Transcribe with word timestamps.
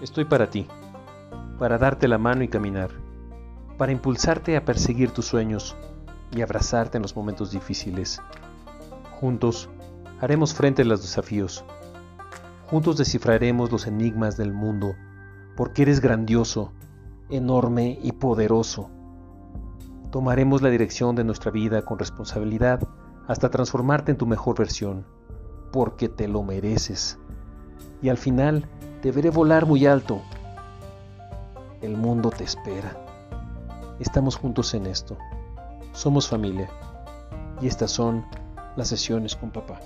Estoy 0.00 0.24
para 0.24 0.48
ti, 0.48 0.68
para 1.58 1.76
darte 1.76 2.06
la 2.06 2.18
mano 2.18 2.44
y 2.44 2.48
caminar, 2.48 2.90
para 3.76 3.90
impulsarte 3.90 4.56
a 4.56 4.64
perseguir 4.64 5.10
tus 5.10 5.26
sueños 5.26 5.74
y 6.30 6.40
abrazarte 6.40 6.98
en 6.98 7.02
los 7.02 7.16
momentos 7.16 7.50
difíciles. 7.50 8.22
Juntos 9.20 9.68
haremos 10.20 10.54
frente 10.54 10.82
a 10.82 10.84
los 10.84 11.02
desafíos. 11.02 11.64
Juntos 12.70 12.96
descifraremos 12.96 13.72
los 13.72 13.88
enigmas 13.88 14.36
del 14.36 14.52
mundo, 14.52 14.94
porque 15.56 15.82
eres 15.82 16.00
grandioso, 16.00 16.72
enorme 17.28 17.98
y 18.00 18.12
poderoso. 18.12 18.90
Tomaremos 20.12 20.62
la 20.62 20.70
dirección 20.70 21.16
de 21.16 21.24
nuestra 21.24 21.50
vida 21.50 21.82
con 21.82 21.98
responsabilidad 21.98 22.86
hasta 23.26 23.50
transformarte 23.50 24.12
en 24.12 24.16
tu 24.16 24.28
mejor 24.28 24.56
versión, 24.58 25.06
porque 25.72 26.08
te 26.08 26.28
lo 26.28 26.44
mereces. 26.44 27.18
Y 28.00 28.10
al 28.10 28.16
final, 28.16 28.68
te 29.02 29.12
veré 29.12 29.30
volar 29.30 29.66
muy 29.66 29.86
alto. 29.86 30.22
El 31.82 31.96
mundo 31.96 32.30
te 32.30 32.44
espera. 32.44 32.96
Estamos 34.00 34.36
juntos 34.36 34.74
en 34.74 34.86
esto. 34.86 35.16
Somos 35.92 36.28
familia. 36.28 36.68
Y 37.60 37.66
estas 37.66 37.90
son 37.90 38.24
las 38.76 38.88
sesiones 38.88 39.36
con 39.36 39.50
papá. 39.50 39.80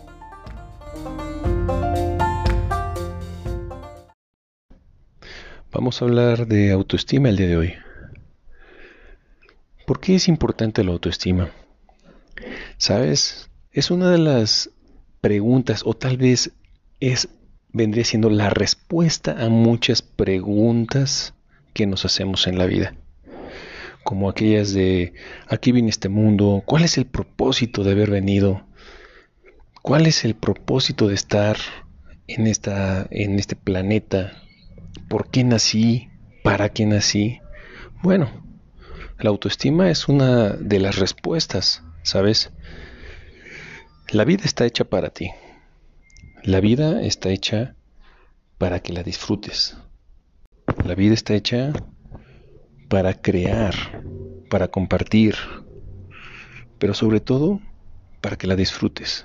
Vamos 5.72 6.00
a 6.00 6.04
hablar 6.04 6.46
de 6.46 6.70
autoestima 6.70 7.28
el 7.28 7.36
día 7.36 7.46
de 7.46 7.56
hoy. 7.56 7.74
¿Por 9.86 10.00
qué 10.00 10.14
es 10.14 10.28
importante 10.28 10.84
la 10.84 10.92
autoestima? 10.92 11.50
Sabes, 12.76 13.50
es 13.72 13.90
una 13.90 14.10
de 14.10 14.18
las 14.18 14.70
preguntas, 15.20 15.82
o 15.84 15.94
tal 15.94 16.16
vez 16.16 16.52
es 17.00 17.28
vendría 17.72 18.04
siendo 18.04 18.30
la 18.30 18.50
respuesta 18.50 19.44
a 19.44 19.48
muchas 19.48 20.02
preguntas 20.02 21.34
que 21.72 21.86
nos 21.86 22.04
hacemos 22.04 22.46
en 22.46 22.58
la 22.58 22.66
vida. 22.66 22.94
Como 24.04 24.28
aquellas 24.28 24.74
de, 24.74 25.14
aquí 25.46 25.72
viene 25.72 25.88
este 25.88 26.08
mundo, 26.08 26.62
¿cuál 26.66 26.84
es 26.84 26.98
el 26.98 27.06
propósito 27.06 27.84
de 27.84 27.92
haber 27.92 28.10
venido? 28.10 28.66
¿Cuál 29.80 30.06
es 30.06 30.24
el 30.24 30.34
propósito 30.34 31.08
de 31.08 31.14
estar 31.14 31.56
en, 32.26 32.46
esta, 32.46 33.06
en 33.10 33.38
este 33.38 33.56
planeta? 33.56 34.42
¿Por 35.08 35.30
qué 35.30 35.44
nací? 35.44 36.08
¿Para 36.42 36.68
qué 36.70 36.84
nací? 36.86 37.40
Bueno, 38.02 38.28
la 39.18 39.30
autoestima 39.30 39.90
es 39.90 40.08
una 40.08 40.50
de 40.50 40.80
las 40.80 40.98
respuestas, 40.98 41.82
¿sabes? 42.02 42.50
La 44.10 44.24
vida 44.24 44.42
está 44.44 44.66
hecha 44.66 44.84
para 44.84 45.10
ti. 45.10 45.30
La 46.44 46.60
vida 46.60 47.00
está 47.02 47.28
hecha 47.28 47.76
para 48.58 48.80
que 48.80 48.92
la 48.92 49.04
disfrutes. 49.04 49.76
La 50.84 50.96
vida 50.96 51.14
está 51.14 51.34
hecha 51.34 51.72
para 52.88 53.14
crear, 53.14 54.02
para 54.50 54.66
compartir, 54.66 55.36
pero 56.80 56.94
sobre 56.94 57.20
todo 57.20 57.60
para 58.20 58.34
que 58.34 58.48
la 58.48 58.56
disfrutes. 58.56 59.24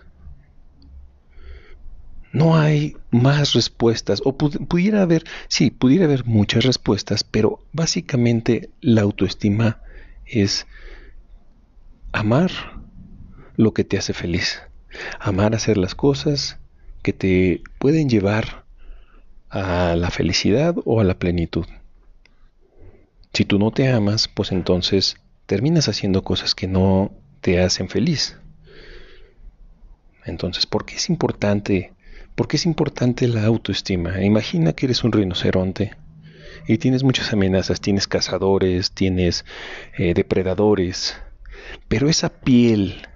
No 2.33 2.55
hay 2.55 2.95
más 3.09 3.53
respuestas, 3.53 4.21
o 4.23 4.37
pudiera 4.37 5.01
haber, 5.01 5.23
sí, 5.47 5.71
pudiera 5.71 6.05
haber 6.05 6.23
muchas 6.23 6.65
respuestas, 6.65 7.23
pero 7.23 7.65
básicamente 7.73 8.69
la 8.79 9.01
autoestima 9.01 9.81
es 10.23 10.67
amar 12.11 12.51
lo 13.55 13.73
que 13.73 13.83
te 13.83 13.97
hace 13.97 14.13
feliz, 14.13 14.61
amar 15.19 15.55
hacer 15.55 15.77
las 15.77 15.95
cosas 15.95 16.59
que 17.01 17.13
te 17.13 17.61
pueden 17.79 18.09
llevar 18.09 18.65
a 19.49 19.95
la 19.95 20.09
felicidad 20.09 20.75
o 20.85 20.99
a 20.99 21.03
la 21.03 21.17
plenitud. 21.17 21.65
Si 23.33 23.45
tú 23.45 23.59
no 23.59 23.71
te 23.71 23.89
amas, 23.89 24.27
pues 24.27 24.51
entonces 24.51 25.17
terminas 25.45 25.87
haciendo 25.87 26.23
cosas 26.23 26.55
que 26.55 26.67
no 26.67 27.11
te 27.41 27.61
hacen 27.61 27.89
feliz. 27.89 28.37
Entonces, 30.25 30.65
¿por 30.65 30.85
qué 30.85 30.95
es 30.95 31.09
importante? 31.09 31.93
¿Por 32.35 32.47
qué 32.47 32.57
es 32.57 32.65
importante 32.65 33.27
la 33.27 33.45
autoestima? 33.45 34.23
Imagina 34.23 34.73
que 34.73 34.87
eres 34.87 35.03
un 35.03 35.11
rinoceronte 35.11 35.91
y 36.67 36.77
tienes 36.79 37.03
muchas 37.03 37.31
amenazas, 37.31 37.79
tienes 37.79 38.07
cazadores, 38.07 38.91
tienes 38.91 39.45
eh, 39.97 40.13
depredadores, 40.13 41.15
pero 41.87 42.09
esa 42.09 42.29
piel 42.29 43.07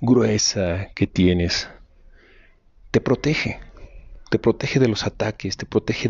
gruesa 0.00 0.88
que 0.94 1.06
tienes 1.06 1.68
te 2.92 3.00
protege, 3.00 3.58
te 4.30 4.38
protege 4.38 4.78
de 4.78 4.86
los 4.86 5.04
ataques, 5.04 5.56
te 5.56 5.66
protege 5.66 6.08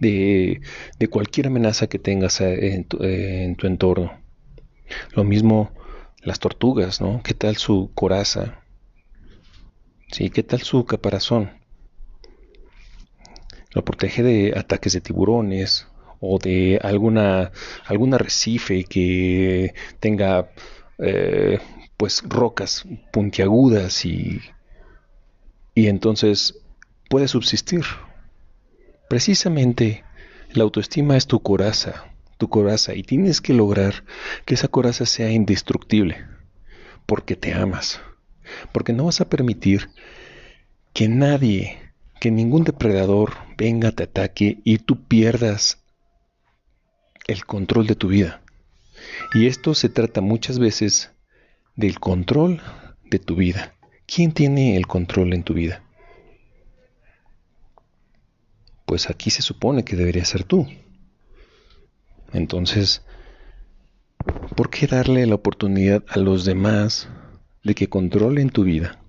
de, 0.00 0.60
de, 0.98 1.08
cualquier 1.08 1.48
amenaza 1.48 1.88
que 1.88 1.98
tengas 1.98 2.40
eh, 2.40 2.74
en 2.74 2.84
tu, 2.84 3.02
eh, 3.02 3.44
en 3.44 3.56
tu, 3.56 3.66
entorno. 3.66 4.22
Lo 5.14 5.24
mismo 5.24 5.72
las 6.22 6.38
tortugas, 6.38 7.00
¿no? 7.00 7.22
¿Qué 7.22 7.34
tal 7.34 7.56
su 7.56 7.90
coraza? 7.94 8.62
¿Sí? 10.12 10.30
¿Qué 10.30 10.42
tal 10.42 10.62
su 10.62 10.84
caparazón? 10.84 11.50
Lo 13.72 13.84
protege 13.84 14.22
de 14.22 14.54
ataques 14.56 14.92
de 14.92 15.00
tiburones 15.00 15.86
o 16.20 16.38
de 16.38 16.78
alguna 16.82 17.50
algún 17.86 18.14
arrecife 18.14 18.84
que 18.84 19.74
tenga 20.00 20.50
eh, 20.98 21.58
pues 21.96 22.22
rocas 22.26 22.84
puntiagudas 23.12 24.04
y 24.04 24.40
y 25.74 25.88
entonces 25.88 26.58
puede 27.08 27.28
subsistir. 27.28 27.84
Precisamente 29.08 30.04
la 30.52 30.64
autoestima 30.64 31.16
es 31.16 31.26
tu 31.26 31.40
coraza, 31.40 32.04
tu 32.38 32.48
coraza, 32.48 32.94
y 32.94 33.02
tienes 33.02 33.40
que 33.40 33.54
lograr 33.54 34.04
que 34.44 34.54
esa 34.54 34.68
coraza 34.68 35.06
sea 35.06 35.30
indestructible, 35.30 36.26
porque 37.06 37.36
te 37.36 37.54
amas, 37.54 38.00
porque 38.72 38.92
no 38.92 39.04
vas 39.04 39.20
a 39.20 39.28
permitir 39.28 39.90
que 40.92 41.08
nadie, 41.08 41.78
que 42.20 42.30
ningún 42.30 42.64
depredador 42.64 43.34
venga, 43.56 43.92
te 43.92 44.04
ataque 44.04 44.58
y 44.64 44.78
tú 44.78 45.06
pierdas 45.06 45.78
el 47.26 47.44
control 47.44 47.86
de 47.86 47.94
tu 47.94 48.08
vida. 48.08 48.42
Y 49.34 49.46
esto 49.46 49.74
se 49.74 49.88
trata 49.88 50.20
muchas 50.20 50.58
veces 50.58 51.12
del 51.76 52.00
control 52.00 52.60
de 53.04 53.18
tu 53.18 53.36
vida. 53.36 53.74
¿Quién 54.12 54.32
tiene 54.32 54.76
el 54.76 54.88
control 54.88 55.34
en 55.34 55.44
tu 55.44 55.54
vida? 55.54 55.84
Pues 58.84 59.08
aquí 59.08 59.30
se 59.30 59.40
supone 59.40 59.84
que 59.84 59.94
debería 59.94 60.24
ser 60.24 60.42
tú. 60.42 60.66
Entonces, 62.32 63.02
¿por 64.56 64.68
qué 64.68 64.88
darle 64.88 65.24
la 65.26 65.36
oportunidad 65.36 66.02
a 66.08 66.18
los 66.18 66.44
demás 66.44 67.08
de 67.62 67.76
que 67.76 67.88
controlen 67.88 68.50
tu 68.50 68.64
vida? 68.64 69.00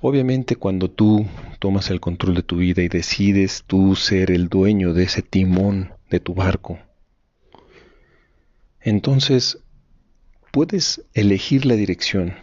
Obviamente 0.00 0.56
cuando 0.56 0.90
tú 0.90 1.26
tomas 1.58 1.90
el 1.90 2.00
control 2.00 2.36
de 2.36 2.44
tu 2.44 2.56
vida 2.56 2.80
y 2.80 2.88
decides 2.88 3.64
tú 3.66 3.94
ser 3.94 4.30
el 4.30 4.48
dueño 4.48 4.94
de 4.94 5.02
ese 5.02 5.20
timón 5.20 5.92
de 6.08 6.20
tu 6.20 6.32
barco, 6.32 6.78
entonces 8.80 9.58
puedes 10.50 11.04
elegir 11.12 11.66
la 11.66 11.74
dirección 11.74 12.36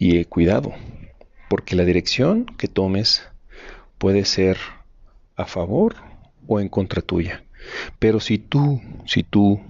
y 0.00 0.16
eh, 0.16 0.24
cuidado, 0.24 0.72
porque 1.50 1.76
la 1.76 1.84
dirección 1.84 2.46
que 2.46 2.66
tomes 2.66 3.22
puede 3.98 4.24
ser 4.24 4.56
a 5.36 5.44
favor 5.44 5.94
o 6.48 6.58
en 6.58 6.70
contra 6.70 7.02
tuya. 7.02 7.44
Pero 7.98 8.18
si 8.18 8.38
tú, 8.38 8.80
si 9.04 9.22
tú 9.22 9.60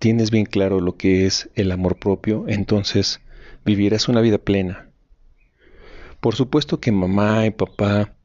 tienes 0.00 0.32
bien 0.32 0.46
claro 0.46 0.80
lo 0.80 0.96
que 0.96 1.26
es 1.26 1.48
el 1.54 1.70
amor 1.70 1.96
propio, 1.96 2.44
entonces 2.48 3.20
vivirás 3.64 4.08
una 4.08 4.20
vida 4.20 4.38
plena. 4.38 4.90
Por 6.20 6.34
supuesto 6.34 6.80
que 6.80 6.90
mamá 6.90 7.46
y 7.46 7.50
papá 7.50 8.16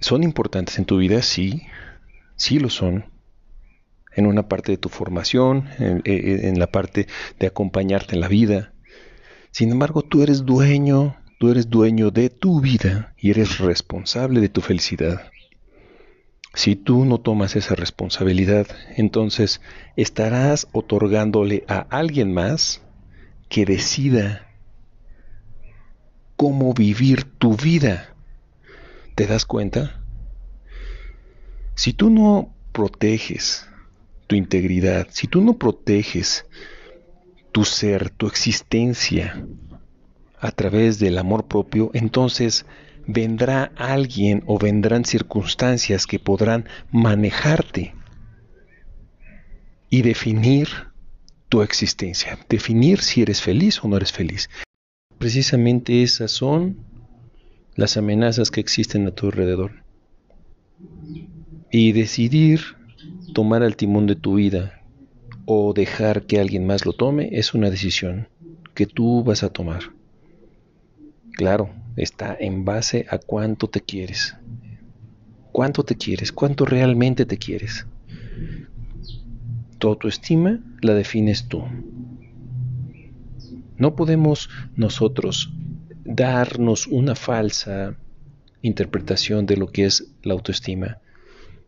son 0.00 0.22
importantes 0.22 0.78
en 0.78 0.84
tu 0.84 0.98
vida, 0.98 1.22
sí, 1.22 1.62
sí 2.36 2.58
lo 2.58 2.68
son, 2.68 3.06
en 4.16 4.26
una 4.26 4.48
parte 4.48 4.72
de 4.72 4.78
tu 4.78 4.88
formación, 4.88 5.68
en, 5.78 6.58
la 6.58 6.66
parte 6.66 7.06
de 7.38 7.46
acompañarte 7.46 8.14
en 8.14 8.22
la 8.22 8.28
vida. 8.28 8.72
Sin 9.50 9.70
embargo, 9.70 10.02
tú 10.02 10.22
eres 10.22 10.46
dueño, 10.46 11.16
tú 11.38 11.50
eres 11.50 11.68
dueño 11.68 12.10
de 12.10 12.30
tu 12.30 12.60
vida 12.60 13.14
y 13.18 13.30
eres 13.30 13.58
responsable 13.58 14.40
de 14.40 14.48
tu 14.48 14.62
felicidad. 14.62 15.30
Si 16.54 16.76
tú 16.76 17.04
no 17.04 17.18
tomas 17.18 17.56
esa 17.56 17.74
responsabilidad, 17.74 18.66
entonces 18.96 19.60
estarás 19.96 20.66
otorgándole 20.72 21.64
a 21.68 21.80
alguien 21.90 22.32
más 22.32 22.82
que 23.50 23.66
decida 23.66 24.48
cómo 26.36 26.72
vivir 26.72 27.24
tu 27.24 27.54
vida. 27.54 28.14
¿Te 29.14 29.26
das 29.26 29.44
cuenta? 29.44 30.00
Si 31.74 31.92
tú 31.92 32.08
no 32.08 32.54
proteges 32.72 33.68
tu 34.26 34.36
integridad, 34.36 35.08
si 35.10 35.26
tú 35.26 35.40
no 35.40 35.54
proteges 35.54 36.46
tu 37.52 37.64
ser, 37.64 38.10
tu 38.10 38.26
existencia 38.26 39.46
a 40.38 40.50
través 40.50 40.98
del 40.98 41.18
amor 41.18 41.46
propio, 41.46 41.90
entonces 41.94 42.66
vendrá 43.06 43.72
alguien 43.76 44.42
o 44.46 44.58
vendrán 44.58 45.04
circunstancias 45.04 46.06
que 46.06 46.18
podrán 46.18 46.68
manejarte 46.90 47.94
y 49.88 50.02
definir 50.02 50.68
tu 51.48 51.62
existencia, 51.62 52.38
definir 52.48 53.00
si 53.00 53.22
eres 53.22 53.40
feliz 53.40 53.82
o 53.82 53.88
no 53.88 53.96
eres 53.96 54.12
feliz. 54.12 54.50
Precisamente 55.18 56.02
esas 56.02 56.32
son 56.32 56.78
las 57.76 57.96
amenazas 57.96 58.50
que 58.50 58.60
existen 58.60 59.06
a 59.06 59.12
tu 59.12 59.26
alrededor. 59.26 59.84
Y 61.70 61.92
decidir 61.92 62.60
tomar 63.34 63.62
el 63.62 63.76
timón 63.76 64.06
de 64.06 64.16
tu 64.16 64.34
vida 64.34 64.82
o 65.44 65.72
dejar 65.72 66.26
que 66.26 66.40
alguien 66.40 66.66
más 66.66 66.84
lo 66.84 66.92
tome 66.92 67.28
es 67.32 67.54
una 67.54 67.70
decisión 67.70 68.28
que 68.74 68.86
tú 68.86 69.22
vas 69.24 69.42
a 69.42 69.50
tomar. 69.50 69.82
Claro, 71.32 71.70
está 71.96 72.36
en 72.38 72.64
base 72.64 73.06
a 73.08 73.18
cuánto 73.18 73.68
te 73.68 73.80
quieres. 73.80 74.36
¿Cuánto 75.52 75.84
te 75.84 75.96
quieres? 75.96 76.32
¿Cuánto 76.32 76.64
realmente 76.64 77.24
te 77.24 77.38
quieres? 77.38 77.86
Tu 79.78 79.88
autoestima 79.88 80.60
la 80.82 80.94
defines 80.94 81.48
tú. 81.48 81.62
No 83.76 83.94
podemos 83.94 84.48
nosotros 84.74 85.52
darnos 86.04 86.86
una 86.86 87.14
falsa 87.14 87.96
interpretación 88.62 89.46
de 89.46 89.56
lo 89.56 89.68
que 89.68 89.84
es 89.84 90.14
la 90.22 90.34
autoestima. 90.34 90.98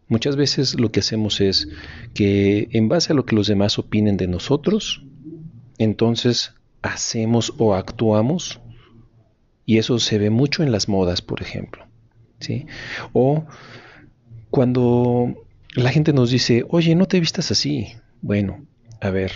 Muchas 0.08 0.36
veces 0.36 0.78
lo 0.78 0.90
que 0.90 1.00
hacemos 1.00 1.40
es 1.40 1.68
que 2.14 2.68
en 2.72 2.88
base 2.88 3.12
a 3.12 3.16
lo 3.16 3.24
que 3.24 3.36
los 3.36 3.46
demás 3.46 3.78
opinen 3.78 4.16
de 4.16 4.26
nosotros, 4.26 5.04
entonces 5.76 6.54
hacemos 6.82 7.52
o 7.58 7.74
actuamos, 7.74 8.60
y 9.66 9.76
eso 9.76 9.98
se 9.98 10.18
ve 10.18 10.30
mucho 10.30 10.62
en 10.62 10.72
las 10.72 10.88
modas, 10.88 11.20
por 11.20 11.42
ejemplo. 11.42 11.88
¿sí? 12.40 12.66
O 13.12 13.44
cuando 14.50 15.34
la 15.74 15.90
gente 15.90 16.12
nos 16.12 16.30
dice, 16.30 16.64
oye, 16.68 16.94
no 16.94 17.06
te 17.06 17.20
vistas 17.20 17.50
así. 17.50 17.88
Bueno, 18.22 18.66
a 19.00 19.10
ver, 19.10 19.32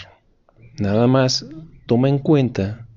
nada 0.78 1.06
más 1.06 1.46
toma 1.86 2.08
en 2.08 2.18
cuenta 2.18 2.88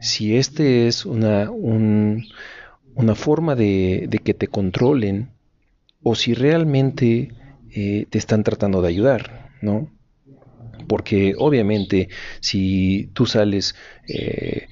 si 0.00 0.36
este 0.36 0.86
es 0.86 1.04
una, 1.04 1.50
una 1.50 3.14
forma 3.14 3.54
de, 3.54 4.08
que 4.22 4.34
te 4.34 4.48
controlen 4.48 5.30
o 6.08 6.14
si 6.14 6.34
realmente 6.34 7.32
eh, 7.74 8.06
te 8.08 8.18
están 8.18 8.44
tratando 8.44 8.80
de 8.80 8.86
ayudar, 8.86 9.50
¿no? 9.60 9.90
Porque 10.86 11.34
obviamente 11.36 12.10
si 12.38 13.10
tú 13.12 13.26
sales 13.26 13.74
eh, 14.06 14.68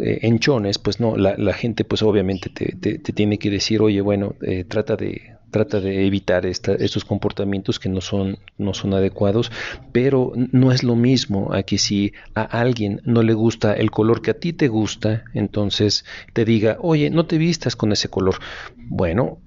eh, 0.00 0.18
en 0.22 0.38
chones, 0.38 0.78
pues 0.78 1.00
no, 1.00 1.16
la, 1.16 1.52
gente 1.52 1.82
pues 1.82 2.02
obviamente 2.02 2.48
te, 2.48 2.76
te, 2.76 3.12
tiene 3.12 3.40
que 3.40 3.50
decir, 3.50 3.82
oye, 3.82 4.00
bueno, 4.00 4.36
trata 4.68 4.94
de 4.94 5.36
trata 5.50 5.80
de 5.80 6.06
evitar 6.06 6.46
estos 6.46 7.04
comportamientos 7.04 7.80
que 7.80 7.88
no 7.88 8.00
son, 8.00 8.38
no 8.56 8.72
son 8.74 8.94
adecuados, 8.94 9.50
pero 9.92 10.32
no 10.36 10.70
es 10.72 10.84
lo 10.84 10.94
mismo 10.94 11.52
a 11.54 11.62
que 11.62 11.78
si 11.78 12.12
a 12.34 12.42
alguien 12.42 13.00
no 13.04 13.22
le 13.22 13.32
gusta 13.32 13.72
el 13.72 13.90
color 13.90 14.20
que 14.20 14.30
a 14.30 14.38
ti 14.38 14.52
te 14.52 14.68
gusta, 14.68 15.24
entonces 15.34 16.04
te 16.34 16.44
diga, 16.44 16.76
oye, 16.80 17.10
no 17.10 17.26
te 17.26 17.38
vistas 17.38 17.76
con 17.76 17.90
ese 17.92 18.08
color. 18.08 18.36
Bueno, 18.76 19.38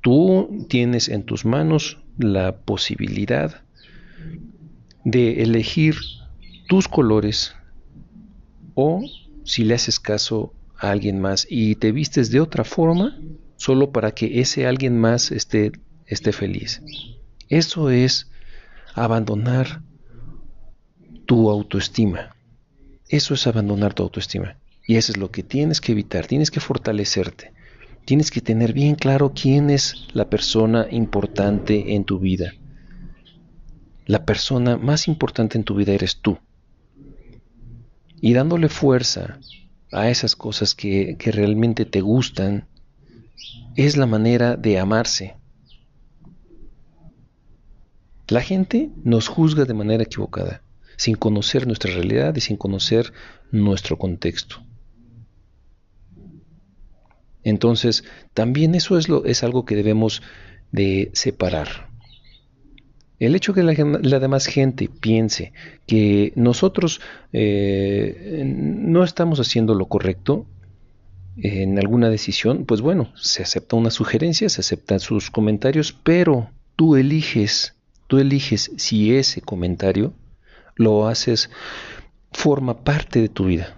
tú 0.00 0.66
tienes 0.68 1.08
en 1.08 1.24
tus 1.24 1.44
manos 1.44 1.98
la 2.18 2.56
posibilidad 2.56 3.62
de 5.04 5.42
elegir 5.42 5.96
tus 6.68 6.88
colores 6.88 7.54
o 8.74 9.02
si 9.44 9.64
le 9.64 9.74
haces 9.74 9.98
caso 9.98 10.54
a 10.78 10.90
alguien 10.90 11.20
más 11.20 11.46
y 11.50 11.74
te 11.74 11.92
vistes 11.92 12.30
de 12.30 12.40
otra 12.40 12.64
forma, 12.64 13.18
solo 13.56 13.90
para 13.90 14.12
que 14.12 14.40
ese 14.40 14.66
alguien 14.66 14.98
más 14.98 15.30
esté, 15.32 15.72
esté 16.06 16.32
feliz. 16.32 16.82
Eso 17.48 17.90
es 17.90 18.30
abandonar 18.94 19.82
tu 21.26 21.50
autoestima. 21.50 22.34
Eso 23.08 23.34
es 23.34 23.46
abandonar 23.46 23.92
tu 23.92 24.02
autoestima. 24.02 24.56
Y 24.86 24.96
eso 24.96 25.12
es 25.12 25.18
lo 25.18 25.30
que 25.30 25.42
tienes 25.42 25.80
que 25.80 25.92
evitar. 25.92 26.26
Tienes 26.26 26.50
que 26.50 26.60
fortalecerte. 26.60 27.52
Tienes 28.04 28.30
que 28.30 28.40
tener 28.40 28.72
bien 28.72 28.96
claro 28.96 29.32
quién 29.34 29.70
es 29.70 30.08
la 30.12 30.28
persona 30.28 30.86
importante 30.90 31.94
en 31.94 32.04
tu 32.04 32.18
vida. 32.18 32.52
La 34.06 34.24
persona 34.24 34.76
más 34.76 35.06
importante 35.06 35.56
en 35.56 35.64
tu 35.64 35.74
vida 35.74 35.92
eres 35.92 36.16
tú. 36.16 36.38
Y 38.20 38.32
dándole 38.32 38.68
fuerza 38.68 39.38
a 39.92 40.08
esas 40.08 40.36
cosas 40.36 40.74
que, 40.74 41.16
realmente 41.32 41.84
te 41.84 42.00
gustan, 42.00 42.66
es 43.76 43.96
la 43.96 44.06
manera 44.06 44.56
de 44.56 44.78
amarse. 44.78 45.36
La 48.28 48.42
gente 48.42 48.90
nos 49.04 49.28
juzga 49.28 49.64
de 49.64 49.74
manera 49.74 50.02
equivocada, 50.04 50.62
sin 50.96 51.16
conocer 51.16 51.66
nuestra 51.66 51.92
realidad 51.92 52.34
y 52.36 52.40
sin 52.40 52.56
conocer 52.56 53.12
nuestro 53.50 53.98
contexto. 53.98 54.62
Entonces, 57.44 58.04
también 58.34 58.74
eso 58.74 58.98
es, 58.98 59.08
lo, 59.08 59.24
es 59.24 59.42
algo 59.42 59.64
que 59.64 59.76
debemos 59.76 60.22
de 60.72 61.10
separar. 61.14 61.90
El 63.18 63.34
hecho 63.34 63.52
que 63.52 63.62
la, 63.62 64.18
demás 64.18 64.46
gente 64.46 64.88
piense 64.88 65.52
que 65.86 66.32
nosotros 66.36 67.02
eh, 67.34 68.42
no 68.46 69.04
estamos 69.04 69.40
haciendo 69.40 69.74
lo 69.74 69.86
correcto 69.86 70.46
en 71.36 71.78
alguna 71.78 72.08
decisión, 72.08 72.64
pues 72.64 72.80
bueno, 72.80 73.12
se 73.16 73.42
acepta 73.42 73.76
una 73.76 73.90
sugerencia, 73.90 74.48
se 74.48 74.62
aceptan 74.62 75.00
sus 75.00 75.30
comentarios, 75.30 75.92
pero 75.92 76.50
tú 76.76 76.96
eliges, 76.96 77.74
tú 78.06 78.18
eliges 78.18 78.72
si 78.76 79.14
ese 79.14 79.42
comentario 79.42 80.14
lo 80.76 81.06
haces, 81.06 81.50
forma 82.32 82.84
parte 82.84 83.20
de 83.20 83.28
tu 83.28 83.44
vida, 83.44 83.76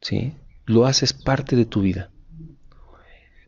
¿sí? 0.00 0.32
Lo 0.64 0.86
haces 0.86 1.12
parte 1.12 1.56
de 1.56 1.64
tu 1.64 1.80
vida. 1.80 2.10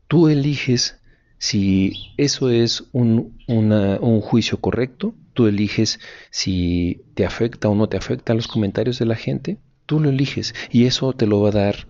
Tú 0.08 0.28
eliges 0.28 1.00
si 1.38 2.12
eso 2.16 2.50
es 2.50 2.84
un, 2.92 3.38
un 3.46 4.20
juicio 4.20 4.60
correcto, 4.60 5.14
tú 5.34 5.46
eliges 5.46 6.00
si 6.30 7.02
te 7.14 7.24
afecta 7.24 7.68
o 7.68 7.74
no 7.74 7.88
te 7.88 7.96
afecta 7.96 8.34
los 8.34 8.48
comentarios 8.48 8.98
de 8.98 9.06
la 9.06 9.14
gente, 9.14 9.58
tú 9.86 10.00
lo 10.00 10.10
eliges 10.10 10.54
y 10.70 10.86
eso 10.86 11.12
te 11.12 11.26
lo 11.26 11.40
va 11.40 11.50
a 11.50 11.52
dar 11.52 11.86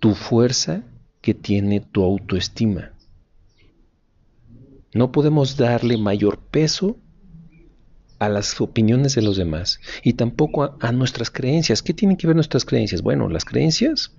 tu 0.00 0.14
fuerza 0.14 0.82
que 1.20 1.34
tiene 1.34 1.80
tu 1.80 2.02
autoestima. 2.02 2.92
No 4.92 5.12
podemos 5.12 5.56
darle 5.56 5.96
mayor 5.96 6.38
peso 6.38 6.98
a 8.18 8.28
las 8.28 8.60
opiniones 8.60 9.14
de 9.14 9.22
los 9.22 9.36
demás 9.36 9.80
y 10.02 10.14
tampoco 10.14 10.76
a, 10.80 10.92
nuestras 10.92 11.30
creencias. 11.30 11.82
¿Qué 11.82 11.94
tienen 11.94 12.16
que 12.16 12.26
ver 12.26 12.36
nuestras 12.36 12.64
creencias? 12.64 13.02
Bueno, 13.02 13.28
las 13.28 13.44
creencias, 13.44 14.12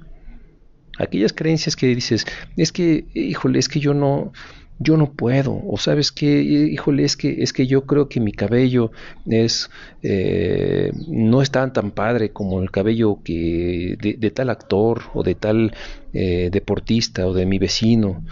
aquellas 0.98 1.34
creencias 1.34 1.76
que 1.76 1.88
dices, 1.96 2.26
es 2.58 2.72
que, 2.72 3.06
híjole, 3.14 3.60
es 3.60 3.70
que 3.70 3.80
yo 3.80 3.94
no, 3.94 4.32
yo 4.80 4.98
no 4.98 5.14
puedo, 5.14 5.62
o 5.68 5.78
sabes 5.78 6.12
que, 6.12 6.42
híjole, 6.42 7.04
es 7.04 7.16
que, 7.16 7.44
es 7.44 7.54
que 7.54 7.68
yo 7.68 7.86
creo 7.86 8.10
que 8.10 8.20
mi 8.20 8.32
cabello 8.32 8.92
es, 9.28 9.70
eh, 10.02 10.92
no 11.08 11.44
es 11.44 11.52
tan, 11.52 11.72
tan 11.72 11.92
padre 11.92 12.32
como 12.32 12.62
el 12.62 12.72
cabello 12.72 13.20
que 13.24 13.96
de, 14.00 14.32
tal 14.32 14.50
actor 14.50 15.04
o 15.14 15.22
de 15.22 15.36
tal 15.36 15.74
eh, 16.14 16.50
deportista 16.52 17.28
o 17.28 17.34
de 17.34 17.46
mi 17.46 17.60
vecino. 17.60 18.24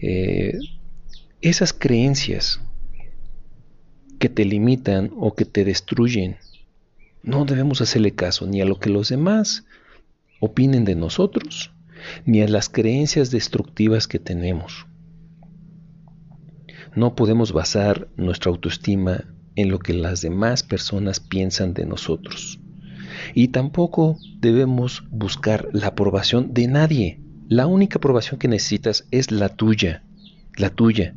Eh, 0.00 0.58
esas 1.42 1.74
creencias 1.74 2.60
que 4.18 4.30
te 4.30 4.46
limitan 4.46 5.12
o 5.18 5.34
que 5.34 5.44
te 5.44 5.64
destruyen, 5.64 6.38
no 7.22 7.44
debemos 7.44 7.82
hacerle 7.82 8.12
caso 8.12 8.46
ni 8.46 8.62
a 8.62 8.64
lo 8.64 8.80
que 8.80 8.88
los 8.88 9.10
demás 9.10 9.66
opinen 10.40 10.86
de 10.86 10.94
nosotros, 10.94 11.72
ni 12.24 12.42
a 12.42 12.48
las 12.48 12.68
creencias 12.68 13.30
destructivas 13.30 14.08
que 14.08 14.18
tenemos. 14.18 14.86
No 16.94 17.14
podemos 17.14 17.52
basar 17.52 18.08
nuestra 18.16 18.50
autoestima 18.50 19.24
en 19.56 19.70
lo 19.70 19.78
que 19.78 19.92
las 19.92 20.20
demás 20.20 20.62
personas 20.62 21.20
piensan 21.20 21.74
de 21.74 21.84
nosotros. 21.84 22.60
Y 23.34 23.48
tampoco 23.48 24.18
debemos 24.40 25.04
buscar 25.10 25.68
la 25.72 25.88
aprobación 25.88 26.54
de 26.54 26.68
nadie. 26.68 27.20
La 27.48 27.66
única 27.66 27.98
aprobación 27.98 28.38
que 28.38 28.48
necesitas 28.48 29.06
es 29.10 29.30
la 29.30 29.48
tuya, 29.48 30.04
la 30.56 30.70
tuya. 30.70 31.14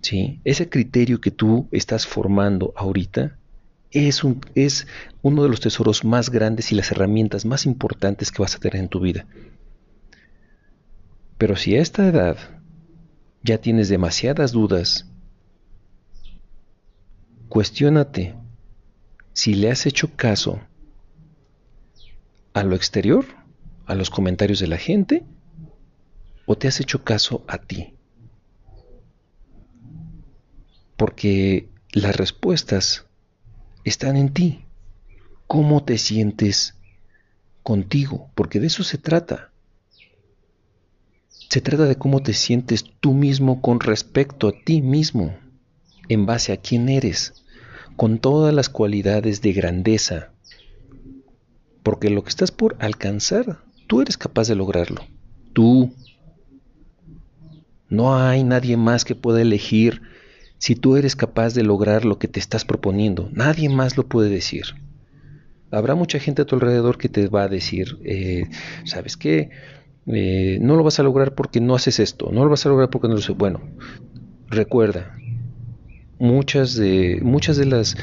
¿Sí? 0.00 0.40
Ese 0.44 0.68
criterio 0.68 1.20
que 1.20 1.30
tú 1.30 1.68
estás 1.70 2.06
formando 2.06 2.72
ahorita 2.76 3.38
es, 3.92 4.24
un, 4.24 4.40
es 4.54 4.86
uno 5.22 5.42
de 5.42 5.48
los 5.48 5.60
tesoros 5.60 6.04
más 6.04 6.30
grandes 6.30 6.72
y 6.72 6.74
las 6.74 6.90
herramientas 6.90 7.44
más 7.44 7.66
importantes 7.66 8.32
que 8.32 8.42
vas 8.42 8.56
a 8.56 8.58
tener 8.58 8.76
en 8.76 8.88
tu 8.88 9.00
vida. 9.00 9.26
Pero 11.42 11.56
si 11.56 11.74
a 11.74 11.80
esta 11.80 12.06
edad 12.06 12.36
ya 13.42 13.58
tienes 13.58 13.88
demasiadas 13.88 14.52
dudas, 14.52 15.10
cuestiónate 17.48 18.36
si 19.32 19.54
le 19.54 19.72
has 19.72 19.84
hecho 19.86 20.14
caso 20.14 20.60
a 22.54 22.62
lo 22.62 22.76
exterior, 22.76 23.26
a 23.86 23.96
los 23.96 24.08
comentarios 24.08 24.60
de 24.60 24.68
la 24.68 24.76
gente, 24.76 25.24
o 26.46 26.56
te 26.56 26.68
has 26.68 26.78
hecho 26.78 27.02
caso 27.02 27.44
a 27.48 27.58
ti? 27.58 27.96
Porque 30.96 31.68
las 31.90 32.14
respuestas 32.14 33.08
están 33.82 34.16
en 34.16 34.32
ti. 34.32 34.64
¿Cómo 35.48 35.82
te 35.82 35.98
sientes 35.98 36.78
contigo? 37.64 38.30
Porque 38.36 38.60
de 38.60 38.68
eso 38.68 38.84
se 38.84 38.96
trata. 38.96 39.51
Se 41.52 41.60
trata 41.60 41.84
de 41.84 41.96
cómo 41.96 42.22
te 42.22 42.32
sientes 42.32 42.86
tú 43.00 43.12
mismo 43.12 43.60
con 43.60 43.78
respecto 43.78 44.48
a 44.48 44.52
ti 44.52 44.80
mismo, 44.80 45.36
en 46.08 46.24
base 46.24 46.54
a 46.54 46.56
quién 46.56 46.88
eres, 46.88 47.44
con 47.94 48.20
todas 48.20 48.54
las 48.54 48.70
cualidades 48.70 49.42
de 49.42 49.52
grandeza. 49.52 50.30
Porque 51.82 52.08
lo 52.08 52.22
que 52.22 52.30
estás 52.30 52.52
por 52.52 52.76
alcanzar, 52.78 53.58
tú 53.86 54.00
eres 54.00 54.16
capaz 54.16 54.48
de 54.48 54.54
lograrlo. 54.54 55.02
Tú. 55.52 55.92
No 57.90 58.16
hay 58.16 58.44
nadie 58.44 58.78
más 58.78 59.04
que 59.04 59.14
pueda 59.14 59.42
elegir 59.42 60.00
si 60.56 60.74
tú 60.74 60.96
eres 60.96 61.16
capaz 61.16 61.52
de 61.52 61.64
lograr 61.64 62.06
lo 62.06 62.18
que 62.18 62.28
te 62.28 62.40
estás 62.40 62.64
proponiendo. 62.64 63.28
Nadie 63.30 63.68
más 63.68 63.98
lo 63.98 64.08
puede 64.08 64.30
decir. 64.30 64.64
Habrá 65.70 65.96
mucha 65.96 66.18
gente 66.18 66.40
a 66.40 66.44
tu 66.46 66.54
alrededor 66.54 66.96
que 66.96 67.10
te 67.10 67.28
va 67.28 67.42
a 67.42 67.48
decir, 67.48 67.98
eh, 68.04 68.46
¿sabes 68.86 69.18
qué? 69.18 69.50
Eh, 70.06 70.58
no 70.60 70.76
lo 70.76 70.82
vas 70.82 70.98
a 70.98 71.02
lograr 71.02 71.34
porque 71.34 71.60
no 71.60 71.74
haces 71.74 72.00
esto, 72.00 72.30
no 72.32 72.44
lo 72.44 72.50
vas 72.50 72.66
a 72.66 72.68
lograr 72.68 72.90
porque 72.90 73.08
no 73.08 73.14
lo 73.14 73.20
sé. 73.20 73.32
Bueno, 73.32 73.60
recuerda, 74.48 75.16
muchas 76.18 76.74
de, 76.74 77.20
muchas 77.22 77.56
de 77.56 77.66
las 77.66 77.96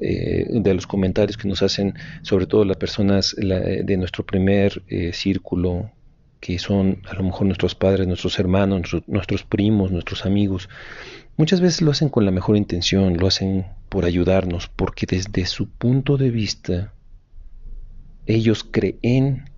eh, 0.00 0.46
de 0.50 0.74
los 0.74 0.86
comentarios 0.86 1.36
que 1.36 1.48
nos 1.48 1.62
hacen, 1.62 1.94
sobre 2.22 2.46
todo 2.46 2.64
las 2.64 2.76
personas 2.76 3.36
de 3.36 3.96
nuestro 3.96 4.24
primer 4.24 4.82
círculo, 5.12 5.90
que 6.40 6.58
son 6.58 7.00
a 7.08 7.14
lo 7.14 7.22
mejor 7.22 7.46
nuestros 7.46 7.74
padres, 7.74 8.06
nuestros 8.06 8.38
hermanos, 8.38 8.82
nuestros 9.06 9.44
primos, 9.44 9.90
nuestros 9.92 10.26
amigos, 10.26 10.68
muchas 11.36 11.60
veces 11.60 11.80
lo 11.80 11.90
hacen 11.90 12.08
con 12.08 12.24
la 12.24 12.30
mejor 12.30 12.56
intención, 12.56 13.16
lo 13.16 13.26
hacen 13.26 13.64
por 13.88 14.04
ayudarnos, 14.04 14.68
porque 14.68 15.06
desde 15.06 15.46
su 15.46 15.70
punto 15.70 16.16
de 16.16 16.30
vista, 16.30 16.92
ellos 18.26 18.62
creen 18.62 19.50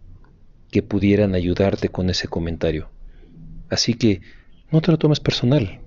que 0.77 0.83
pudieran 0.83 1.35
ayudarte 1.35 1.89
con 1.89 2.11
ese 2.11 2.29
comentario. 2.29 2.91
Así 3.71 3.95
que 3.95 4.21
no 4.71 4.83
te 4.83 4.91
lo 4.91 4.99
tomes 4.99 5.21
personal. 5.21 5.81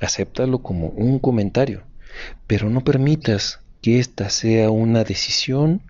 Acéptalo 0.00 0.60
como 0.60 0.88
un 0.88 1.20
comentario, 1.20 1.84
pero 2.48 2.68
no 2.68 2.82
permitas 2.82 3.60
que 3.80 4.00
esta 4.00 4.28
sea 4.28 4.70
una 4.70 5.04
decisión 5.04 5.82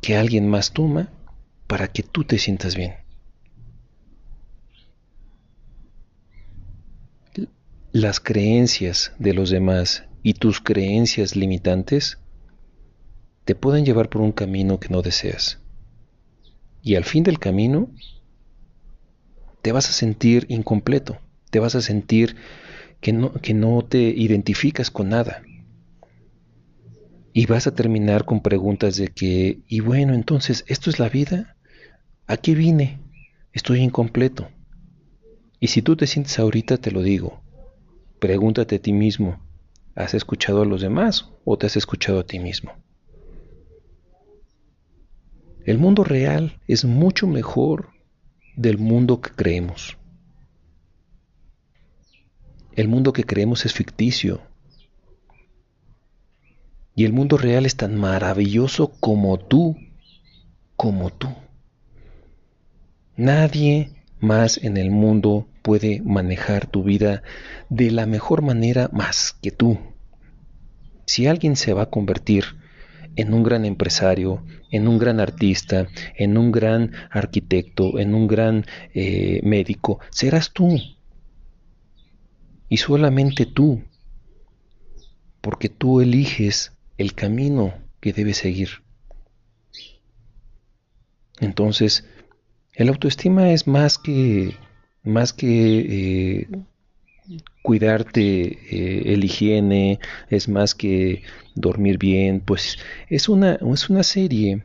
que 0.00 0.16
alguien 0.16 0.46
más 0.46 0.70
toma 0.70 1.08
para 1.66 1.88
que 1.88 2.04
tú 2.04 2.22
te 2.22 2.38
sientas 2.38 2.76
bien. 2.76 2.94
Las 7.90 8.20
creencias 8.20 9.14
de 9.18 9.34
los 9.34 9.50
demás 9.50 10.04
y 10.22 10.34
tus 10.34 10.60
creencias 10.60 11.34
limitantes 11.34 12.18
te 13.44 13.56
pueden 13.56 13.84
llevar 13.84 14.08
por 14.08 14.22
un 14.22 14.30
camino 14.30 14.78
que 14.78 14.90
no 14.90 15.02
deseas. 15.02 15.59
Y 16.82 16.94
al 16.94 17.04
fin 17.04 17.22
del 17.22 17.38
camino 17.38 17.90
te 19.62 19.72
vas 19.72 19.88
a 19.88 19.92
sentir 19.92 20.46
incompleto, 20.48 21.18
te 21.50 21.58
vas 21.58 21.74
a 21.74 21.82
sentir 21.82 22.36
que 23.00 23.12
no, 23.12 23.32
que 23.32 23.54
no 23.54 23.82
te 23.82 23.98
identificas 23.98 24.90
con 24.90 25.10
nada. 25.10 25.42
Y 27.32 27.46
vas 27.46 27.66
a 27.66 27.74
terminar 27.74 28.24
con 28.24 28.40
preguntas 28.40 28.96
de 28.96 29.08
que, 29.08 29.60
y 29.68 29.80
bueno, 29.80 30.14
entonces, 30.14 30.64
¿esto 30.66 30.90
es 30.90 30.98
la 30.98 31.08
vida? 31.08 31.56
¿A 32.26 32.36
qué 32.36 32.54
vine? 32.54 32.98
Estoy 33.52 33.80
incompleto. 33.80 34.48
Y 35.60 35.68
si 35.68 35.82
tú 35.82 35.94
te 35.96 36.06
sientes 36.06 36.38
ahorita, 36.38 36.78
te 36.78 36.90
lo 36.90 37.02
digo, 37.02 37.42
pregúntate 38.18 38.76
a 38.76 38.78
ti 38.82 38.92
mismo, 38.92 39.40
¿has 39.94 40.14
escuchado 40.14 40.62
a 40.62 40.66
los 40.66 40.80
demás 40.80 41.30
o 41.44 41.58
te 41.58 41.66
has 41.66 41.76
escuchado 41.76 42.20
a 42.20 42.26
ti 42.26 42.38
mismo? 42.38 42.72
El 45.70 45.78
mundo 45.78 46.02
real 46.02 46.58
es 46.66 46.84
mucho 46.84 47.28
mejor 47.28 47.90
del 48.56 48.76
mundo 48.76 49.20
que 49.20 49.30
creemos. 49.30 49.98
El 52.74 52.88
mundo 52.88 53.12
que 53.12 53.22
creemos 53.22 53.64
es 53.64 53.72
ficticio. 53.72 54.40
Y 56.96 57.04
el 57.04 57.12
mundo 57.12 57.38
real 57.38 57.66
es 57.66 57.76
tan 57.76 57.94
maravilloso 57.94 58.90
como 58.98 59.38
tú, 59.38 59.76
como 60.74 61.10
tú. 61.10 61.28
Nadie 63.16 63.92
más 64.18 64.58
en 64.64 64.76
el 64.76 64.90
mundo 64.90 65.46
puede 65.62 66.02
manejar 66.02 66.66
tu 66.66 66.82
vida 66.82 67.22
de 67.68 67.92
la 67.92 68.06
mejor 68.06 68.42
manera 68.42 68.90
más 68.92 69.36
que 69.40 69.52
tú. 69.52 69.78
Si 71.06 71.28
alguien 71.28 71.54
se 71.54 71.74
va 71.74 71.82
a 71.82 71.90
convertir 71.90 72.58
en 73.16 73.34
un 73.34 73.42
gran 73.42 73.64
empresario, 73.64 74.44
en 74.70 74.88
un 74.88 74.98
gran 74.98 75.20
artista, 75.20 75.88
en 76.16 76.38
un 76.38 76.52
gran 76.52 76.92
arquitecto, 77.10 77.98
en 77.98 78.14
un 78.14 78.26
gran 78.26 78.66
eh, 78.94 79.40
médico, 79.42 80.00
serás 80.10 80.52
tú. 80.52 80.78
Y 82.68 82.76
solamente 82.76 83.46
tú. 83.46 83.82
Porque 85.40 85.68
tú 85.68 86.00
eliges 86.00 86.72
el 86.98 87.14
camino 87.14 87.74
que 88.00 88.12
debes 88.12 88.36
seguir. 88.38 88.68
Entonces, 91.40 92.04
el 92.74 92.88
autoestima 92.88 93.50
es 93.50 93.66
más 93.66 93.98
que 93.98 94.54
más 95.02 95.32
que 95.32 96.40
eh, 96.40 96.48
cuidarte 97.62 98.22
eh, 98.22 99.12
el 99.12 99.24
higiene, 99.24 99.98
es 100.28 100.48
más 100.48 100.74
que 100.74 101.22
dormir 101.54 101.98
bien, 101.98 102.40
pues 102.40 102.78
es 103.08 103.28
una, 103.28 103.54
es 103.54 103.90
una 103.90 104.02
serie 104.02 104.64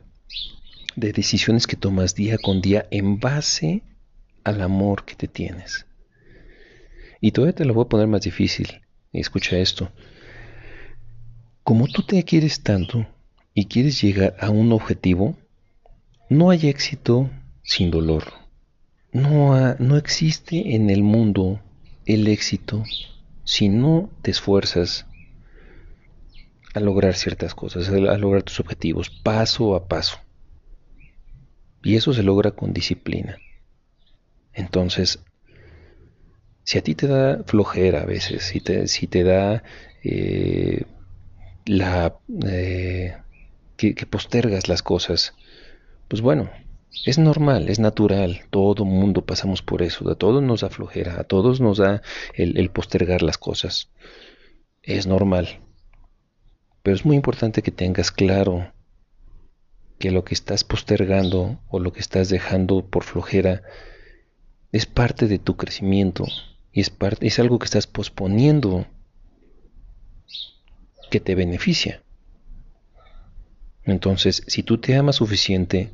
de 0.96 1.12
decisiones 1.12 1.66
que 1.66 1.76
tomas 1.76 2.14
día 2.14 2.38
con 2.38 2.60
día 2.60 2.86
en 2.90 3.20
base 3.20 3.82
al 4.44 4.62
amor 4.62 5.04
que 5.04 5.14
te 5.14 5.28
tienes. 5.28 5.86
Y 7.20 7.32
todavía 7.32 7.54
te 7.54 7.64
lo 7.64 7.74
voy 7.74 7.84
a 7.84 7.88
poner 7.88 8.06
más 8.06 8.22
difícil. 8.22 8.80
Escucha 9.12 9.56
esto. 9.58 9.90
Como 11.62 11.88
tú 11.88 12.02
te 12.02 12.22
quieres 12.22 12.62
tanto 12.62 13.06
y 13.54 13.66
quieres 13.66 14.00
llegar 14.00 14.36
a 14.38 14.50
un 14.50 14.72
objetivo, 14.72 15.36
no 16.28 16.50
hay 16.50 16.68
éxito 16.68 17.30
sin 17.62 17.90
dolor. 17.90 18.24
No, 19.12 19.74
no 19.78 19.96
existe 19.96 20.74
en 20.74 20.90
el 20.90 21.02
mundo 21.02 21.60
el 22.06 22.28
éxito 22.28 22.84
si 23.44 23.68
no 23.68 24.10
te 24.22 24.30
esfuerzas 24.30 25.06
a 26.74 26.80
lograr 26.80 27.14
ciertas 27.14 27.54
cosas, 27.54 27.88
a 27.88 28.18
lograr 28.18 28.42
tus 28.42 28.60
objetivos 28.60 29.10
paso 29.10 29.74
a 29.74 29.88
paso. 29.88 30.18
Y 31.82 31.96
eso 31.96 32.12
se 32.12 32.22
logra 32.22 32.50
con 32.50 32.72
disciplina. 32.72 33.38
Entonces, 34.52 35.20
si 36.64 36.78
a 36.78 36.82
ti 36.82 36.94
te 36.94 37.06
da 37.06 37.44
flojera 37.44 38.02
a 38.02 38.06
veces, 38.06 38.42
si 38.44 38.60
te, 38.60 38.88
si 38.88 39.06
te 39.06 39.22
da 39.22 39.62
eh, 40.02 40.84
la 41.64 42.18
eh, 42.46 43.16
que, 43.76 43.94
que 43.94 44.06
postergas 44.06 44.68
las 44.68 44.82
cosas, 44.82 45.34
pues 46.08 46.22
bueno, 46.22 46.50
es 47.04 47.18
normal, 47.18 47.68
es 47.68 47.78
natural, 47.78 48.42
todo 48.50 48.84
mundo 48.84 49.24
pasamos 49.24 49.62
por 49.62 49.82
eso, 49.82 50.08
a 50.10 50.14
todos 50.14 50.42
nos 50.42 50.62
da 50.62 50.70
flojera, 50.70 51.20
a 51.20 51.24
todos 51.24 51.60
nos 51.60 51.78
da 51.78 52.02
el, 52.34 52.70
postergar 52.70 53.22
las 53.22 53.38
cosas. 53.38 53.90
Es 54.82 55.06
normal. 55.06 55.60
Pero 56.82 56.96
es 56.96 57.04
muy 57.04 57.16
importante 57.16 57.62
que 57.62 57.70
tengas 57.70 58.10
claro 58.10 58.72
que 59.98 60.10
lo 60.10 60.24
que 60.24 60.34
estás 60.34 60.64
postergando 60.64 61.60
o 61.68 61.80
lo 61.80 61.92
que 61.92 62.00
estás 62.00 62.28
dejando 62.28 62.86
por 62.86 63.04
flojera 63.04 63.62
es 64.72 64.86
parte 64.86 65.26
de 65.26 65.38
tu 65.38 65.56
crecimiento 65.56 66.26
y 66.72 66.80
es, 66.80 66.92
es 67.20 67.38
algo 67.38 67.58
que 67.58 67.64
estás 67.64 67.86
posponiendo 67.86 68.86
que 71.10 71.20
te 71.20 71.34
beneficia. 71.34 72.02
Entonces, 73.84 74.42
si 74.46 74.62
tú 74.62 74.78
te 74.78 74.96
amas 74.96 75.16
suficiente, 75.16 75.92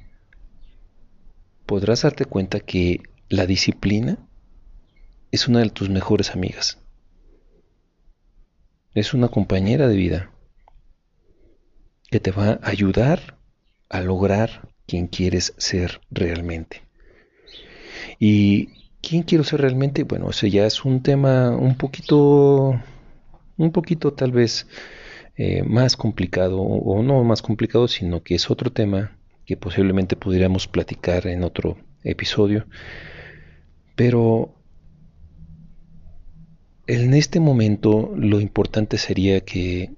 podrás 1.73 2.03
darte 2.03 2.27
cuenta 2.27 2.61
que 2.61 3.01
la 3.31 3.47
disciplina 3.47 4.19
es 5.31 5.49
una 5.49 5.61
de 5.61 5.71
tus 5.71 5.89
mejores 5.89 6.33
amigas. 6.33 6.79
Es 8.93 9.15
una 9.15 9.29
compañera 9.29 9.89
de 9.89 9.97
vida 9.97 10.31
que 12.11 12.21
te 12.21 12.31
va 12.31 12.59
a 12.63 12.69
ayudar 12.69 13.39
a 13.89 14.03
lograr 14.03 14.69
quien 14.87 15.07
quieres 15.07 15.55
ser 15.57 16.03
realmente. 16.11 16.83
¿Y 18.19 18.67
quién 19.01 19.23
quiero 19.23 19.43
ser 19.43 19.63
realmente? 19.63 20.05
Bueno, 20.05 20.29
ese 20.29 20.51
ya 20.51 20.67
es 20.67 20.85
un 20.85 21.03
tema 21.03 21.57
un 21.57 21.79
poquito, 21.79 22.79
un 23.57 23.73
poquito 23.73 24.13
tal 24.13 24.33
vez 24.33 24.67
eh, 25.37 25.63
más 25.63 25.97
complicado, 25.97 26.61
o 26.61 27.03
no 27.03 27.25
más 27.25 27.41
complicado, 27.41 27.89
sino 27.89 28.23
que 28.23 28.35
es 28.35 28.51
otro 28.51 28.71
tema 28.71 29.17
que 29.47 29.57
posiblemente 29.57 30.17
pudiéramos 30.17 30.69
platicar 30.69 31.27
en 31.27 31.43
otro 31.45 31.79
episodio. 32.05 32.67
Pero 33.97 34.55
en 36.87 37.15
este 37.15 37.41
momento 37.41 38.13
lo 38.17 38.41
importante 38.41 38.99
sería 38.99 39.41
que, 39.41 39.95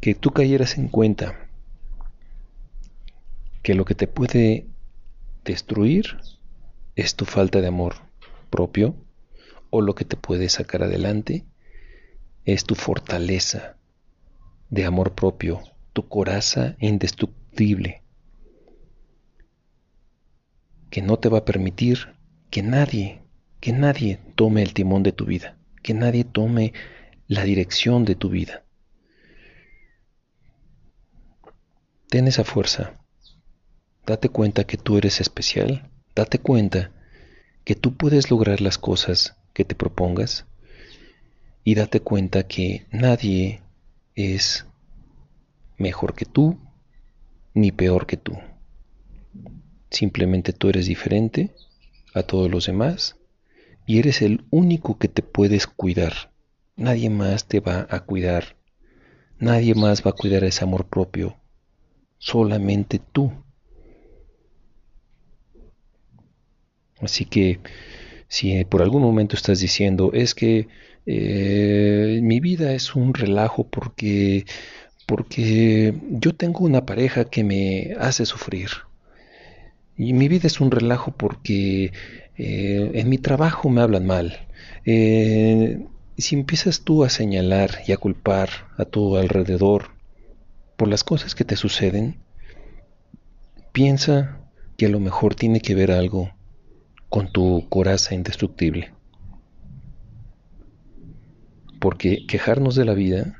que 0.00 0.14
tú 0.14 0.30
cayeras 0.30 0.78
en 0.78 0.88
cuenta 0.88 1.48
que 3.62 3.74
lo 3.74 3.84
que 3.84 3.94
te 3.94 4.06
puede 4.06 4.66
destruir 5.44 6.18
es 6.96 7.14
tu 7.14 7.24
falta 7.24 7.60
de 7.60 7.68
amor 7.68 7.94
propio 8.50 8.94
o 9.70 9.80
lo 9.80 9.94
que 9.94 10.04
te 10.04 10.16
puede 10.16 10.48
sacar 10.48 10.82
adelante 10.82 11.44
es 12.44 12.64
tu 12.64 12.74
fortaleza 12.74 13.76
de 14.70 14.84
amor 14.84 15.14
propio, 15.14 15.60
tu 15.92 16.08
coraza 16.08 16.76
indestructible, 16.78 18.02
que 20.90 21.02
no 21.02 21.18
te 21.18 21.28
va 21.28 21.38
a 21.38 21.44
permitir 21.44 22.14
que 22.50 22.62
nadie, 22.62 23.22
que 23.60 23.72
nadie 23.72 24.18
tome 24.34 24.62
el 24.62 24.74
timón 24.74 25.02
de 25.02 25.12
tu 25.12 25.24
vida, 25.24 25.56
que 25.82 25.94
nadie 25.94 26.24
tome 26.24 26.72
la 27.28 27.44
dirección 27.44 28.04
de 28.04 28.16
tu 28.16 28.28
vida. 28.28 28.64
Ten 32.08 32.26
esa 32.26 32.42
fuerza. 32.42 32.98
Date 34.04 34.28
cuenta 34.28 34.64
que 34.64 34.76
tú 34.76 34.98
eres 34.98 35.20
especial. 35.20 35.88
Date 36.16 36.40
cuenta 36.40 36.90
que 37.64 37.76
tú 37.76 37.96
puedes 37.96 38.32
lograr 38.32 38.60
las 38.60 38.78
cosas 38.78 39.36
que 39.54 39.64
te 39.64 39.76
propongas. 39.76 40.46
Y 41.62 41.76
date 41.76 42.00
cuenta 42.00 42.48
que 42.48 42.86
nadie 42.90 43.62
es 44.16 44.66
mejor 45.78 46.14
que 46.14 46.24
tú 46.24 46.58
ni 47.54 47.70
peor 47.70 48.06
que 48.06 48.16
tú. 48.16 48.36
Simplemente 49.90 50.52
tú 50.52 50.68
eres 50.68 50.86
diferente 50.86 51.50
a 52.14 52.22
todos 52.22 52.50
los 52.50 52.66
demás 52.66 53.16
y 53.86 53.98
eres 53.98 54.22
el 54.22 54.44
único 54.50 54.98
que 54.98 55.08
te 55.08 55.22
puedes 55.22 55.66
cuidar. 55.66 56.32
Nadie 56.76 57.10
más 57.10 57.46
te 57.46 57.60
va 57.60 57.86
a 57.90 58.00
cuidar. 58.00 58.56
Nadie 59.38 59.74
más 59.74 60.04
va 60.06 60.10
a 60.10 60.14
cuidar 60.14 60.44
ese 60.44 60.62
amor 60.64 60.86
propio. 60.86 61.36
Solamente 62.18 63.00
tú. 63.00 63.32
Así 67.00 67.24
que 67.24 67.58
si 68.28 68.64
por 68.66 68.82
algún 68.82 69.02
momento 69.02 69.34
estás 69.34 69.58
diciendo 69.58 70.12
es 70.12 70.34
que 70.34 70.68
eh, 71.06 72.20
mi 72.22 72.38
vida 72.38 72.72
es 72.74 72.94
un 72.94 73.14
relajo 73.14 73.66
porque 73.66 74.44
porque 75.06 75.94
yo 76.10 76.34
tengo 76.36 76.60
una 76.60 76.86
pareja 76.86 77.24
que 77.24 77.42
me 77.42 77.94
hace 77.98 78.26
sufrir 78.26 78.70
y 80.00 80.14
mi 80.14 80.28
vida 80.28 80.46
es 80.46 80.62
un 80.62 80.70
relajo 80.70 81.12
porque 81.12 81.92
eh, 82.38 82.90
en 82.94 83.08
mi 83.10 83.18
trabajo 83.18 83.68
me 83.68 83.82
hablan 83.82 84.06
mal. 84.06 84.48
Eh, 84.86 85.86
si 86.16 86.36
empiezas 86.36 86.80
tú 86.80 87.04
a 87.04 87.10
señalar 87.10 87.82
y 87.86 87.92
a 87.92 87.98
culpar 87.98 88.48
a 88.78 88.86
tu 88.86 89.18
alrededor 89.18 89.90
por 90.78 90.88
las 90.88 91.04
cosas 91.04 91.34
que 91.34 91.44
te 91.44 91.54
suceden, 91.54 92.16
piensa 93.72 94.40
que 94.78 94.86
a 94.86 94.88
lo 94.88 95.00
mejor 95.00 95.34
tiene 95.34 95.60
que 95.60 95.74
ver 95.74 95.92
algo 95.92 96.30
con 97.10 97.30
tu 97.30 97.68
coraza 97.68 98.14
indestructible. 98.14 98.94
Porque 101.78 102.26
quejarnos 102.26 102.74
de 102.74 102.86
la 102.86 102.94
vida 102.94 103.39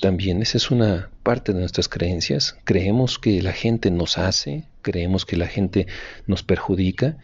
también 0.00 0.42
esa 0.42 0.56
es 0.56 0.70
una 0.70 1.10
parte 1.22 1.52
de 1.52 1.60
nuestras 1.60 1.88
creencias. 1.88 2.56
Creemos 2.64 3.18
que 3.18 3.42
la 3.42 3.52
gente 3.52 3.90
nos 3.90 4.18
hace, 4.18 4.64
creemos 4.82 5.26
que 5.26 5.36
la 5.36 5.46
gente 5.46 5.86
nos 6.26 6.42
perjudica, 6.42 7.18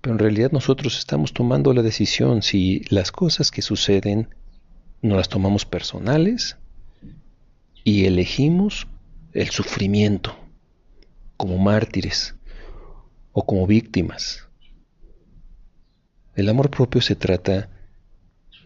pero 0.00 0.14
en 0.14 0.18
realidad 0.18 0.50
nosotros 0.50 0.98
estamos 0.98 1.32
tomando 1.32 1.72
la 1.72 1.82
decisión 1.82 2.42
si 2.42 2.84
las 2.88 3.12
cosas 3.12 3.50
que 3.50 3.62
suceden 3.62 4.34
no 5.02 5.16
las 5.16 5.28
tomamos 5.28 5.64
personales 5.66 6.56
y 7.84 8.06
elegimos 8.06 8.86
el 9.32 9.50
sufrimiento 9.50 10.36
como 11.36 11.58
mártires 11.58 12.34
o 13.32 13.44
como 13.44 13.66
víctimas. 13.66 14.48
El 16.34 16.48
amor 16.48 16.70
propio 16.70 17.00
se 17.00 17.14
trata 17.14 17.68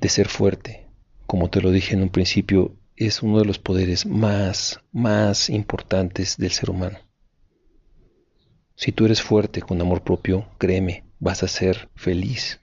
de 0.00 0.08
ser 0.08 0.28
fuerte. 0.28 0.86
Como 1.26 1.50
te 1.50 1.60
lo 1.60 1.72
dije 1.72 1.94
en 1.94 2.02
un 2.02 2.10
principio, 2.10 2.76
es 2.96 3.22
uno 3.22 3.38
de 3.38 3.44
los 3.44 3.58
poderes 3.58 4.06
más, 4.06 4.80
más 4.90 5.50
importantes 5.50 6.36
del 6.38 6.50
ser 6.50 6.70
humano. 6.70 6.98
Si 8.74 8.92
tú 8.92 9.04
eres 9.04 9.22
fuerte 9.22 9.60
con 9.60 9.80
amor 9.80 10.02
propio, 10.02 10.48
créeme, 10.58 11.04
vas 11.18 11.42
a 11.42 11.48
ser 11.48 11.90
feliz. 11.94 12.60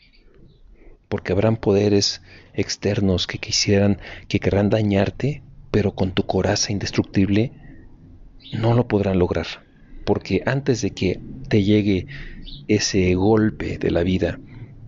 Porque 1.07 1.33
habrán 1.33 1.57
poderes 1.57 2.21
externos 2.53 3.27
que 3.27 3.37
quisieran, 3.37 3.99
que 4.27 4.39
querrán 4.39 4.69
dañarte, 4.69 5.43
pero 5.71 5.93
con 5.93 6.11
tu 6.13 6.23
coraza 6.25 6.71
indestructible 6.71 7.51
no 8.53 8.73
lo 8.73 8.87
podrán 8.87 9.19
lograr. 9.19 9.47
Porque 10.05 10.41
antes 10.45 10.81
de 10.81 10.91
que 10.91 11.19
te 11.47 11.63
llegue 11.63 12.07
ese 12.67 13.13
golpe 13.15 13.77
de 13.77 13.91
la 13.91 14.03
vida 14.03 14.39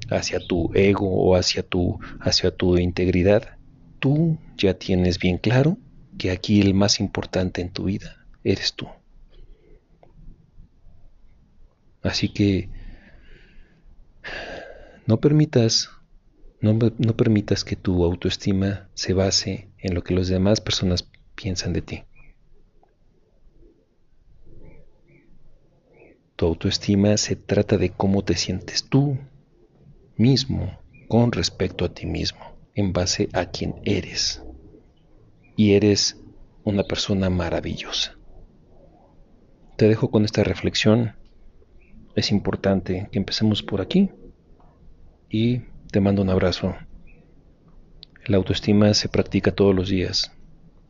hacia 0.09 0.39
tu 0.39 0.71
ego 0.73 1.09
o 1.09 1.35
hacia 1.35 1.63
tu, 1.63 1.99
hacia 2.19 2.51
tu 2.51 2.77
integridad, 2.77 3.54
tú 3.99 4.37
ya 4.57 4.73
tienes 4.73 5.19
bien 5.19 5.37
claro 5.37 5.77
que 6.17 6.31
aquí 6.31 6.61
el 6.61 6.73
más 6.73 6.99
importante 6.99 7.61
en 7.61 7.71
tu 7.71 7.85
vida 7.85 8.25
eres 8.43 8.73
tú. 8.73 8.87
Así 12.01 12.29
que 12.29 12.69
no 15.07 15.19
permitas, 15.19 15.89
no, 16.61 16.77
permitas 17.15 17.63
que 17.63 17.75
tu 17.75 18.03
autoestima 18.03 18.89
se 18.93 19.13
base 19.13 19.69
en 19.79 19.95
lo 19.95 20.03
que 20.03 20.13
las 20.13 20.27
demás 20.27 20.61
personas 20.61 21.09
piensan 21.35 21.73
de 21.73 21.81
ti. 21.81 22.03
Tu 26.35 26.45
autoestima 26.45 27.17
se 27.17 27.35
trata 27.35 27.77
de 27.77 27.91
cómo 27.91 28.23
te 28.23 28.35
sientes 28.35 28.83
tú 28.87 29.17
mismo 30.17 30.79
con 31.07 31.31
respecto 31.31 31.85
a 31.85 31.93
ti 31.93 32.05
mismo 32.05 32.54
en 32.75 32.93
base 32.93 33.29
a 33.33 33.47
quien 33.47 33.75
eres. 33.83 34.43
Y 35.55 35.73
eres 35.73 36.21
una 36.63 36.83
persona 36.83 37.29
maravillosa. 37.29 38.17
Te 39.77 39.87
dejo 39.87 40.11
con 40.11 40.25
esta 40.25 40.43
reflexión. 40.43 41.15
Es 42.15 42.31
importante 42.31 43.09
que 43.11 43.17
empecemos 43.17 43.63
por 43.63 43.81
aquí. 43.81 44.11
Y 45.29 45.61
te 45.91 46.01
mando 46.01 46.21
un 46.21 46.29
abrazo. 46.29 46.75
La 48.25 48.37
autoestima 48.37 48.93
se 48.93 49.09
practica 49.09 49.53
todos 49.53 49.73
los 49.73 49.89
días. 49.89 50.31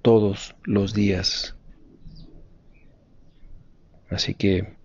Todos 0.01 0.55
los 0.63 0.93
días. 0.93 1.55
Así 4.09 4.33
que 4.33 4.75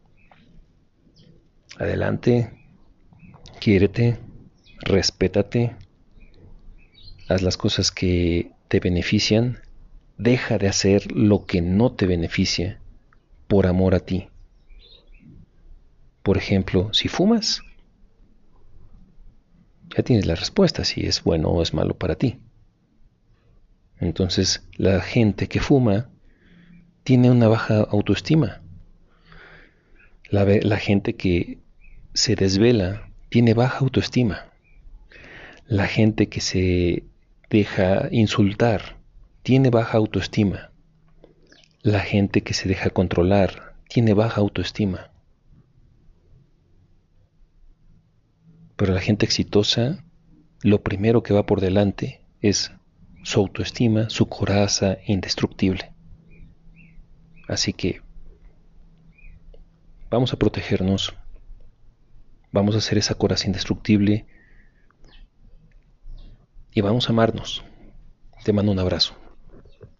adelante, 1.78 2.50
quiérete, 3.60 4.18
respétate 4.80 5.76
haz 7.30 7.42
las 7.42 7.56
cosas 7.56 7.92
que 7.92 8.50
te 8.66 8.80
benefician, 8.80 9.60
deja 10.18 10.58
de 10.58 10.66
hacer 10.66 11.12
lo 11.12 11.46
que 11.46 11.62
no 11.62 11.92
te 11.92 12.06
beneficia 12.06 12.80
por 13.46 13.68
amor 13.68 13.94
a 13.94 14.00
ti. 14.00 14.28
Por 16.24 16.36
ejemplo, 16.36 16.92
si 16.92 17.06
fumas, 17.06 17.62
ya 19.96 20.02
tienes 20.02 20.26
la 20.26 20.34
respuesta 20.34 20.84
si 20.84 21.02
es 21.06 21.22
bueno 21.22 21.50
o 21.50 21.62
es 21.62 21.72
malo 21.72 21.96
para 21.96 22.16
ti. 22.16 22.40
Entonces, 23.98 24.66
la 24.76 25.00
gente 25.00 25.46
que 25.46 25.60
fuma 25.60 26.10
tiene 27.04 27.30
una 27.30 27.46
baja 27.46 27.78
autoestima. 27.78 28.60
La, 30.28 30.44
la 30.44 30.78
gente 30.78 31.14
que 31.14 31.58
se 32.12 32.34
desvela 32.34 33.08
tiene 33.28 33.54
baja 33.54 33.78
autoestima. 33.78 34.46
La 35.66 35.86
gente 35.86 36.28
que 36.28 36.40
se 36.40 37.04
deja 37.50 38.08
insultar 38.12 38.96
tiene 39.42 39.70
baja 39.70 39.98
autoestima. 39.98 40.70
La 41.82 42.00
gente 42.00 42.42
que 42.42 42.54
se 42.54 42.68
deja 42.68 42.90
controlar 42.90 43.74
tiene 43.88 44.14
baja 44.14 44.40
autoestima. 44.40 45.10
Pero 48.76 48.94
la 48.94 49.00
gente 49.00 49.26
exitosa, 49.26 50.04
lo 50.62 50.82
primero 50.82 51.22
que 51.22 51.34
va 51.34 51.44
por 51.44 51.60
delante 51.60 52.22
es 52.40 52.72
su 53.24 53.40
autoestima, 53.40 54.08
su 54.10 54.28
coraza 54.28 54.98
indestructible. 55.06 55.92
Así 57.48 57.72
que 57.72 58.00
vamos 60.08 60.32
a 60.32 60.38
protegernos, 60.38 61.14
vamos 62.52 62.76
a 62.76 62.78
hacer 62.78 62.96
esa 62.96 63.16
coraza 63.16 63.48
indestructible 63.48 64.26
y 66.72 66.80
vamos 66.80 67.08
a 67.08 67.12
amarnos. 67.12 67.62
Te 68.44 68.52
mando 68.52 68.72
un 68.72 68.78
abrazo. 68.78 69.14